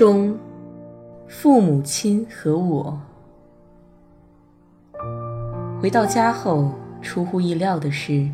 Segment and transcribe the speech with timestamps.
[0.00, 0.34] 中，
[1.28, 2.98] 父母亲和我
[5.78, 8.26] 回到家后，出乎意料的是，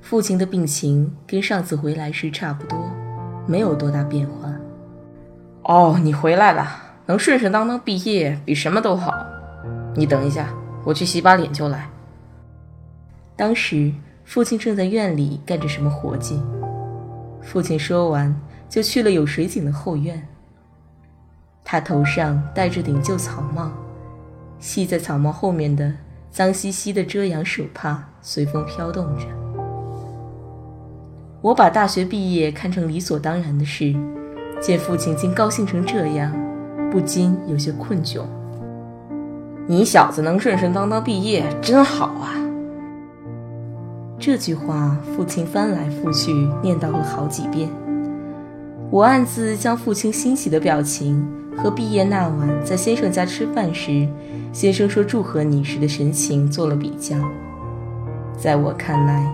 [0.00, 2.90] 父亲的病情跟上次回来时差不多，
[3.46, 4.50] 没有多大变化。
[5.64, 6.66] 哦，你回来了，
[7.04, 9.12] 能顺顺当当毕业比什么都好。
[9.94, 10.48] 你等一下，
[10.86, 11.86] 我去洗把脸就来。
[13.36, 13.92] 当时
[14.24, 16.42] 父亲正在院里干着什么活计，
[17.42, 18.34] 父亲说完
[18.70, 20.26] 就去了有水井的后院。
[21.64, 23.70] 他头上戴着顶旧草帽，
[24.58, 25.92] 系在草帽后面的
[26.30, 29.26] 脏兮兮的遮阳手帕随风飘动着。
[31.42, 33.94] 我把大学毕业看成理所当然的事，
[34.60, 36.32] 见父亲竟高兴成这样，
[36.90, 38.22] 不禁有些困窘。
[39.66, 42.34] 你小子能顺顺当当毕业，真好啊！
[44.18, 47.70] 这句话，父亲翻来覆去念叨了好几遍。
[48.90, 51.26] 我暗自将父亲欣喜的表情
[51.62, 54.08] 和毕业那晚在先生家吃饭时，
[54.50, 57.16] 先生说祝贺你时的神情做了比较。
[58.34, 59.30] 在我看来，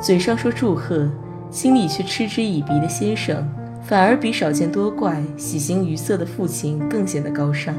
[0.00, 1.08] 嘴上说祝贺，
[1.52, 3.48] 心里却嗤之以鼻的先生，
[3.80, 7.72] 反而比少见多怪、喜形于色的父亲更显得高尚。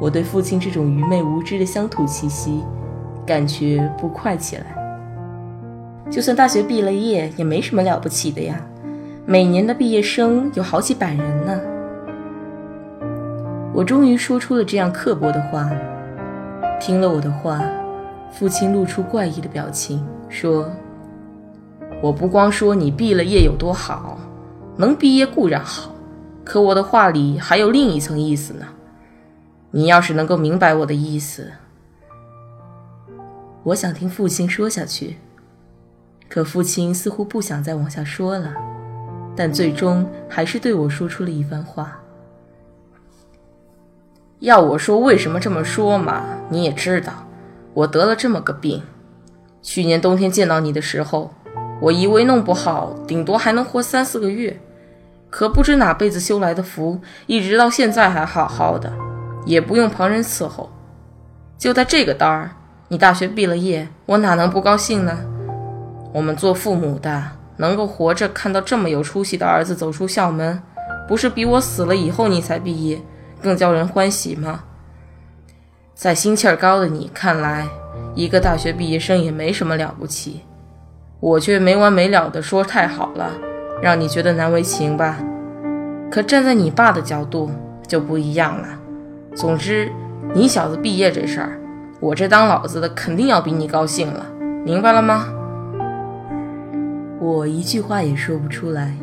[0.00, 2.62] 我对父亲这种愚昧无知的乡土气息，
[3.26, 4.64] 感觉不快起来。
[6.10, 8.58] 就算大学毕了业，也没什么了不起的呀。
[9.26, 11.60] 每年的毕业生有好几百人呢。
[13.76, 15.70] 我终于说出了这样刻薄的话。
[16.80, 17.62] 听了我的话，
[18.32, 20.70] 父亲露出怪异的表情，说
[22.00, 24.18] ：“我不光说你毕了业有多好，
[24.78, 25.94] 能毕业固然好，
[26.42, 28.64] 可我的话里还有另一层意思呢。
[29.72, 31.52] 你要是能够明白我的意思，
[33.62, 35.16] 我想听父亲说下去，
[36.30, 38.54] 可父亲似乎不想再往下说了。”
[39.36, 41.98] 但最终还是对我说出了一番话。
[44.40, 46.22] 要我说为什么这么说嘛？
[46.50, 47.12] 你也知道，
[47.72, 48.82] 我得了这么个病。
[49.62, 51.32] 去年冬天见到你的时候，
[51.80, 54.60] 我以为弄不好顶多还能活三四个月，
[55.30, 58.92] 可不知哪辈子修来的福，一直到现在还好好的，
[59.44, 60.70] 也不用旁人伺候。
[61.56, 62.50] 就在这个当儿，
[62.88, 65.18] 你大学毕了业，我哪能不高兴呢？
[66.12, 67.22] 我们做父母的。
[67.58, 70.60] 能够活着看到这么有出息的儿子走出校门，
[71.08, 73.00] 不是比我死了以后你才毕业
[73.42, 74.64] 更叫人欢喜吗？
[75.94, 77.66] 在心气儿高的你看来，
[78.14, 80.42] 一个大学毕业生也没什么了不起，
[81.20, 83.32] 我却没完没了的说太好了，
[83.80, 85.16] 让你觉得难为情吧？
[86.10, 87.50] 可站在你爸的角度
[87.86, 88.68] 就不一样了。
[89.34, 89.90] 总之，
[90.34, 91.58] 你小子毕业这事儿，
[91.98, 94.26] 我这当老子的肯定要比你高兴了，
[94.64, 95.28] 明白了吗？
[97.18, 98.94] 我一句话也说不出来，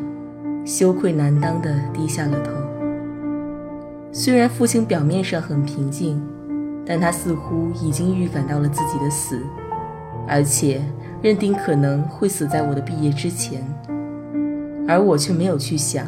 [0.64, 2.52] 羞愧难当的低下了头。
[4.16, 6.22] 虽然父亲表面上很平静，
[6.86, 9.40] 但他似乎已经预感到了自己的死，
[10.28, 10.80] 而且
[11.20, 13.60] 认定可能会死在我的毕业之前。
[14.86, 16.06] 而我却没有去想，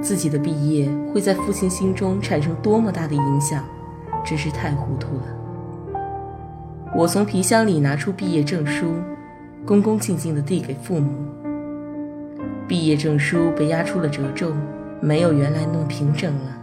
[0.00, 3.64] 自己的毕业会在父亲心中产生多么大的影响，
[4.24, 6.02] 真是太糊涂了。
[6.96, 8.94] 我从皮箱里拿出毕业证书。
[9.66, 11.12] 恭恭敬敬地递给父母。
[12.68, 14.52] 毕业证书被压出了褶皱，
[15.00, 16.61] 没有原来那么平整了。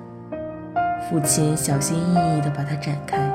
[1.08, 3.32] 父亲小心翼翼地把它展开。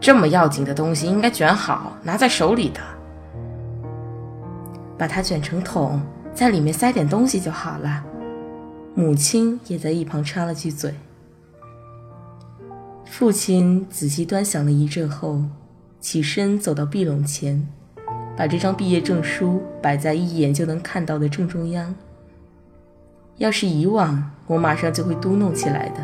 [0.00, 2.80] 这么要紧的东西应该卷好，拿在手里的。
[4.96, 6.00] 把它卷成筒，
[6.32, 8.04] 在里面塞点东西就好了。
[8.94, 10.94] 母亲也在一旁插了句嘴。
[13.04, 15.42] 父亲仔细端详了一阵后，
[16.00, 17.66] 起身走到壁笼前。
[18.36, 21.94] 把这张毕业证书摆在一眼就能看到的正中央。
[23.38, 26.00] 要是以往，我马上就会嘟哝起来的。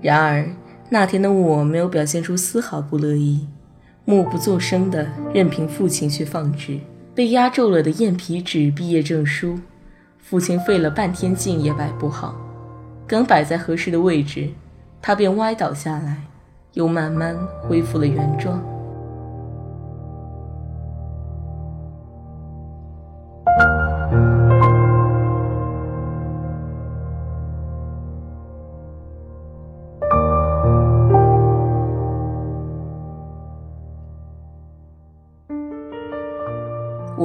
[0.00, 0.44] 然而
[0.90, 3.46] 那天的我没有表现出丝毫不乐意，
[4.04, 6.78] 默不作声的任凭父亲去放置
[7.14, 9.58] 被压皱了的燕皮纸毕业证书。
[10.18, 12.34] 父亲费了半天劲也摆不好，
[13.06, 14.48] 刚摆在合适的位置，
[15.00, 16.22] 他便歪倒下来，
[16.74, 18.62] 又慢慢恢复了原状。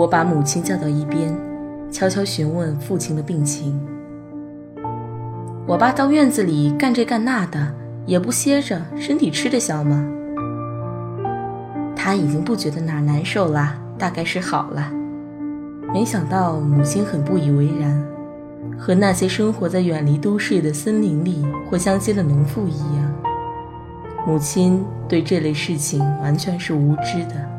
[0.07, 1.36] 我把母亲叫到一边，
[1.92, 3.77] 悄悄询问父亲的病情。
[5.65, 7.74] 我爸到院子里干这干那的，
[8.06, 10.01] 也不歇着，身体吃得消吗？
[11.94, 14.89] 他已经不觉得哪儿难受了，大概是好了。
[15.94, 18.01] 没想到母亲很不以为然，
[18.80, 23.13] 和那些生活在远离都市的森林里或乡间的农妇一样，
[24.25, 27.56] 母亲对这类事情完全是无知的。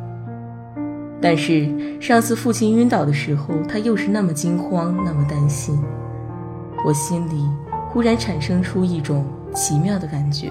[1.21, 1.69] 但是
[2.01, 5.77] 上次父亲晕倒的时候，他又是那么惊慌，那么担心，
[6.85, 7.45] 我心里
[7.91, 10.51] 忽然产生出一种奇妙的感觉。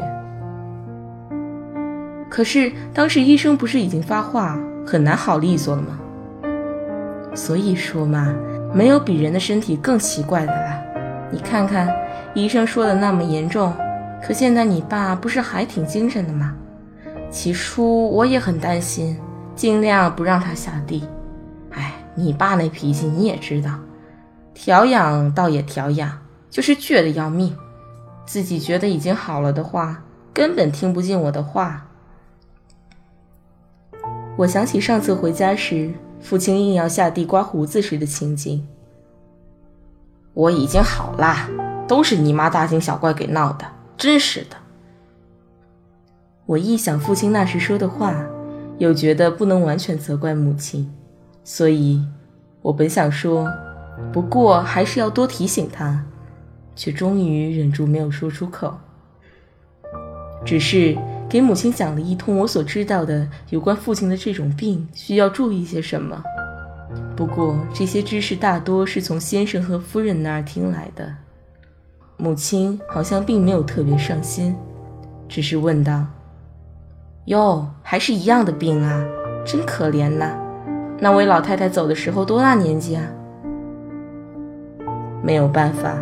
[2.30, 6.00] 可是当时医生不是已经发话，很难好利索了吗？
[7.34, 8.34] 所以说嘛，
[8.74, 10.84] 没有比人的身体更奇怪的了。
[11.32, 11.88] 你看看，
[12.34, 13.74] 医生说的那么严重，
[14.22, 16.54] 可现在你爸不是还挺精神的吗？
[17.32, 19.18] 起初我也很担心。
[19.58, 21.04] 尽量不让他下地。
[21.72, 23.72] 哎，你爸那脾气你也知道，
[24.54, 26.20] 调养倒也调养，
[26.50, 27.54] 就是倔得要命。
[28.26, 31.88] 自己觉得已经好了的话，根本听不进我的话。
[34.38, 38.68] 我想起上次回家时，父亲硬要下地刮胡子时的情景。
[40.34, 41.50] 我已经好啦，
[41.88, 43.66] 都是你妈大惊小怪给闹的，
[43.98, 44.58] 真是的。
[46.46, 48.14] 我一想父亲那时说的话。
[48.78, 50.92] 又觉得不能完全责怪母亲，
[51.44, 52.06] 所以，
[52.62, 53.52] 我本想说，
[54.14, 56.06] 不过还是要多提醒她，
[56.76, 58.78] 却终于忍住没有说出口。
[60.46, 60.98] 只是
[61.28, 66.24] 给母亲讲了一通我所知道的有关父亲的这种病需要注意些什么。
[67.16, 71.14] 不过这些知识大多是从先生和夫人那儿听来的。
[72.16, 74.56] 母亲好像并没有特别上心，
[75.28, 76.06] 只是问道。
[77.28, 79.04] 哟，还是一样的病啊，
[79.46, 80.32] 真可怜呐！
[80.98, 83.04] 那位老太太走的时候多大年纪啊？
[85.22, 85.94] 没有办法，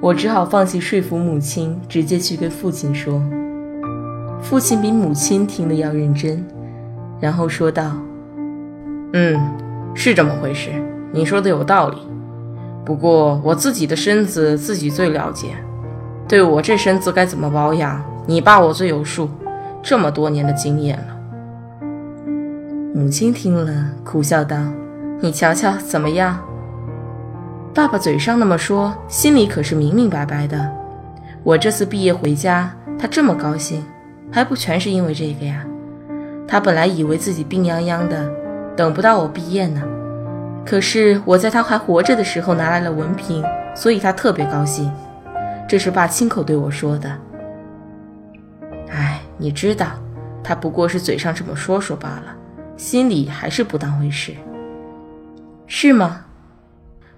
[0.00, 3.20] 我只好放弃说服母亲，直接去跟父亲说。
[4.40, 6.46] 父亲比母亲听得要认真，
[7.18, 7.90] 然后说道
[9.12, 9.40] ：“嗯，
[9.92, 10.70] 是这么回事，
[11.10, 11.96] 你说的有道理。
[12.84, 15.48] 不过我自己的身子自己最了解，
[16.28, 19.28] 对我这身子该怎么保养，你爸我最有数。”
[19.82, 21.16] 这么多年的经验了，
[22.94, 24.56] 母亲听了苦笑道
[25.20, 26.38] ：“你瞧瞧怎么样？
[27.74, 30.70] 爸爸嘴上那么说，心里可是明明白白的。
[31.42, 33.82] 我这次毕业回家，他这么高兴，
[34.30, 35.64] 还不全是因为这个呀？
[36.46, 38.30] 他本来以为自己病殃殃的，
[38.76, 39.82] 等不到我毕业呢。
[40.66, 43.42] 可是我在他还活着的时候拿来了文凭，
[43.74, 44.92] 所以他特别高兴。
[45.66, 47.10] 这是爸亲口对我说的。”
[49.40, 49.86] 你知道，
[50.44, 52.36] 他不过是嘴上这么说说罢了，
[52.76, 54.34] 心里还是不当回事，
[55.66, 56.26] 是吗？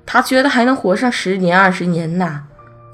[0.06, 2.44] 他觉得还能活上十年二十年呢，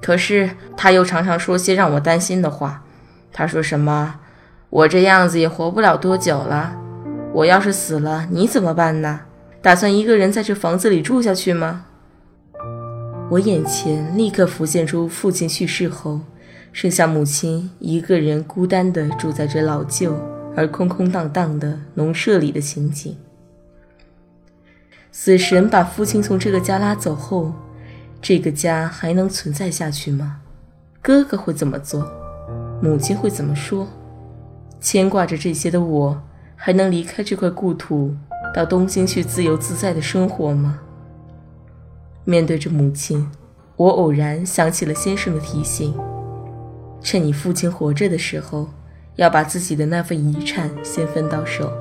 [0.00, 2.82] 可是他又常常说些让我担心的话。
[3.30, 4.14] 他说什么？
[4.70, 6.74] 我这样子也活不了多久了，
[7.34, 9.20] 我要是死了，你怎么办呢？
[9.60, 11.84] 打算一个人在这房子里住下去吗？
[13.30, 16.20] 我眼前立刻浮现出父亲去世后。
[16.72, 20.16] 剩下母亲一个人孤单地住在这老旧
[20.54, 23.16] 而空空荡荡的农舍里的情景。
[25.10, 27.52] 死神把父亲从这个家拉走后，
[28.20, 30.40] 这个家还能存在下去吗？
[31.02, 32.08] 哥哥会怎么做？
[32.80, 33.88] 母亲会怎么说？
[34.80, 36.22] 牵挂着这些的我，
[36.54, 38.14] 还能离开这块故土，
[38.54, 40.78] 到东京去自由自在的生活吗？
[42.24, 43.28] 面对着母亲，
[43.76, 45.92] 我偶然想起了先生的提醒。
[47.00, 48.68] 趁你父亲活着的时候，
[49.16, 51.72] 要把自己的那份遗产先分到手。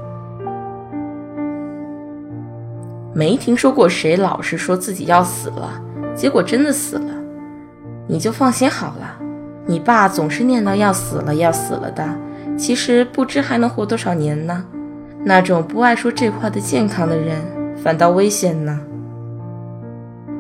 [3.13, 5.81] 没听说过谁老是说自己要死了，
[6.15, 7.13] 结果真的死了。
[8.07, 9.17] 你就放心好了。
[9.65, 12.07] 你爸总是念叨要死了要死了的，
[12.57, 14.63] 其实不知还能活多少年呢。
[15.25, 17.41] 那种不爱说这话的健康的人，
[17.83, 18.79] 反倒危险呢。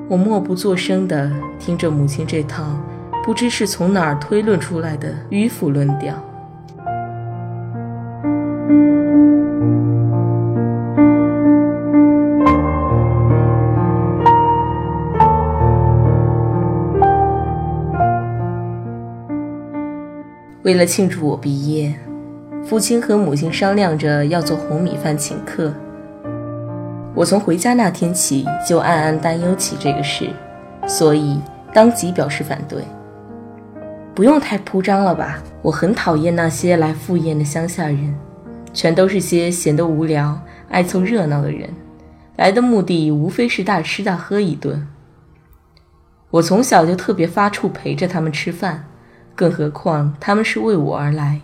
[0.07, 1.29] 我默不作声地
[1.59, 2.63] 听着母亲这套
[3.27, 6.15] 不知是从哪儿推论出来的迂腐论调。
[20.63, 21.93] 为了庆祝我毕业，
[22.63, 25.73] 父亲和母亲商量着要做红米饭请客。
[27.13, 30.29] 我从回家那天起就暗暗担忧起这个事，
[30.87, 31.41] 所以
[31.73, 32.81] 当即表示反对。
[34.17, 35.43] 不用太铺张了吧？
[35.61, 38.15] 我很讨厌那些来赴宴的乡下人，
[38.73, 41.69] 全都是些闲得无聊、爱凑热闹的人，
[42.35, 44.87] 来的目的无非是大吃大喝一顿。
[46.31, 48.87] 我从小就特别发怵陪着他们吃饭。
[49.35, 51.41] 更何况他们是为我而来，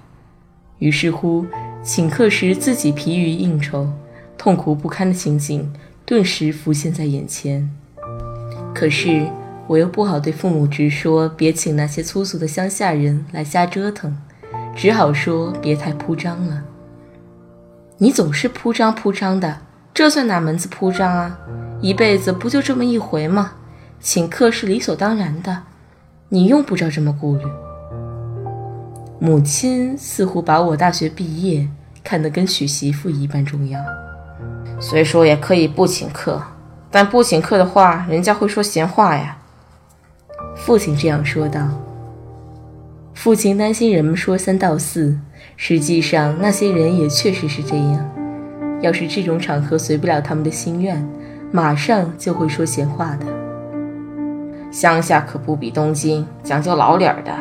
[0.80, 1.46] 于是乎，
[1.84, 3.88] 请客时自己疲于应酬、
[4.36, 5.72] 痛苦不堪的情景
[6.06, 7.70] 顿时浮现在眼前。
[8.74, 9.28] 可是
[9.68, 14.18] 我又不好对父母直说别请那些粗俗的乡下人来瞎折腾，
[14.76, 16.64] 只好说别太铺张了。
[17.98, 19.60] 你总是铺张铺张的，
[19.94, 21.40] 这算哪门子铺张啊？
[21.80, 23.54] 一辈子不就这么一回吗？
[24.02, 25.64] 请客是理所当然的，
[26.28, 27.46] 你用不着这么顾虑。
[29.20, 31.66] 母亲似乎把我大学毕业
[32.04, 33.80] 看得跟娶媳妇一般重要。
[34.82, 36.44] 虽说也可以不请客，
[36.92, 39.38] 但不请客的话，人家会说闲话呀。
[40.56, 41.68] 父亲这样说道。
[43.14, 45.18] 父亲担心人们说三道四，
[45.56, 48.10] 实际上那些人也确实是这样。
[48.82, 51.08] 要是这种场合随不了他们的心愿，
[51.52, 53.26] 马上就会说闲话的。
[54.72, 57.32] 乡下可不比东京讲究老脸的。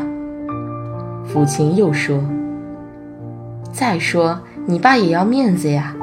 [1.25, 2.23] 父亲又说
[3.73, 5.97] ：“再说，你爸也要面子呀。”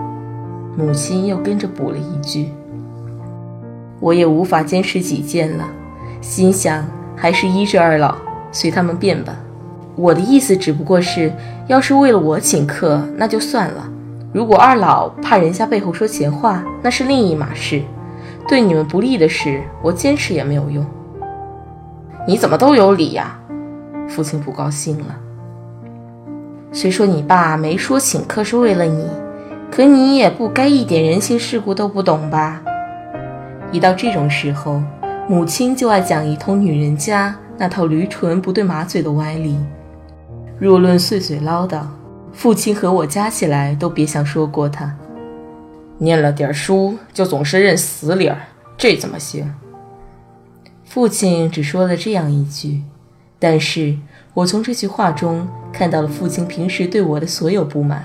[0.76, 2.50] 母亲又跟着补了一句
[4.02, 5.70] ：“我也无法坚持己见了，
[6.22, 6.86] 心想
[7.16, 8.16] 还是依着二老，
[8.52, 9.34] 随他们便吧。
[9.96, 11.32] 我的意思只不过是，
[11.68, 13.84] 要是为了我请客，那就算了；
[14.34, 17.82] 如果二老怕人家背后说闲话，那是另一码事。
[18.48, 20.86] 对你们不利的事，我坚持也没有用。
[22.28, 23.40] 你怎么都有理呀？”
[24.08, 25.16] 父亲不高兴了。
[26.72, 29.08] 虽说你爸没说请客是为了你，
[29.72, 32.62] 可你也不该一点人情世故都不懂吧？
[33.72, 34.82] 一到这种时候，
[35.30, 39.56] 母亲就爱讲一通女人家那套驴唇不对马嘴的歪理。
[40.58, 41.84] 若论碎嘴唠叨，
[42.34, 44.92] 父亲和我加起来都别想说过他。
[46.00, 48.40] 念了点书就总是认死理儿，
[48.76, 49.54] 这怎么行？
[50.84, 52.82] 父亲只说了这样一句。
[53.38, 53.96] 但是
[54.34, 58.04] 我从这句话中看到了父亲平时对我的所有不满。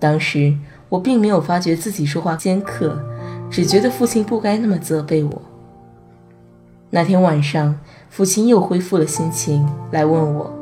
[0.00, 0.52] 当时
[0.88, 3.00] 我并没有发觉自己说话尖刻，
[3.48, 5.42] 只觉得父亲不该那么责备我。
[6.94, 7.76] 那天晚上，
[8.08, 10.54] 父亲又恢复了心情来问我，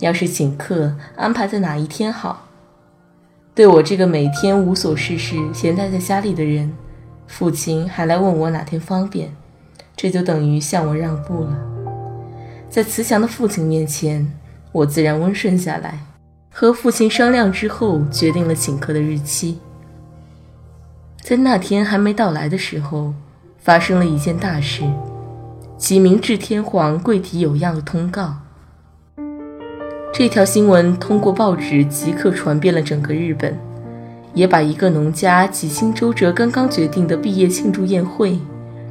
[0.00, 2.46] 要是请客安排在哪一天好。
[3.54, 6.70] 对我这个每天无所事事、闲待在家里的人，
[7.26, 9.34] 父亲还来问我哪天方便，
[9.96, 11.58] 这就等于向我让步了。
[12.68, 14.30] 在慈祥的父亲面前，
[14.72, 16.00] 我自然温顺下来。
[16.50, 19.58] 和父亲商量之后，决定了请客的日期。
[21.22, 23.14] 在那天还没到来的时候，
[23.58, 24.84] 发生了一件大事：
[25.82, 28.36] 启明治天皇贵体有恙的通告。
[30.14, 33.58] 这条新闻通过报纸即刻传遍了整个日本，
[34.32, 38.38] 也把一个农家几经周折刚刚决定的毕业庆祝宴会，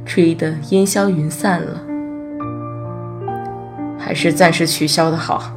[0.04, 1.80] 吹得烟消云散了。
[3.98, 5.50] 还是暂时取消的好。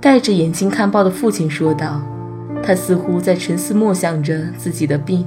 [0.00, 2.02] 戴着眼镜看报的父亲说道，
[2.60, 5.24] 他似乎在沉思默想着自己的病。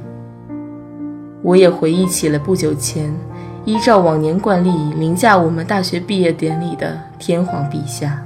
[1.42, 3.10] 我也回忆起了不久前，
[3.70, 8.26] 依照往年惯例凌驾我们大学毕业典礼的天皇陛下。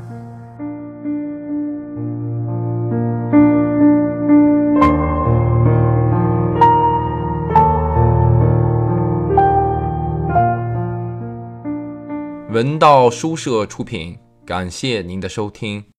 [12.49, 14.17] 文道书社出品。
[14.45, 15.93] 感谢您的收听。